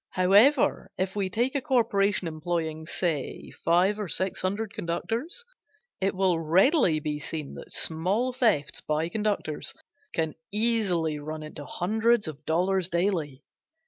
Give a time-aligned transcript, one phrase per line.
[0.09, 5.45] However, if we take a corporation employing say five or six hundred conductors,
[5.99, 9.75] it will readily be seen that small thefts by conductors
[10.11, 13.43] can easily run into hundreds of dollars daily.